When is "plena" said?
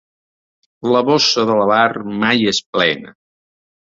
2.77-3.13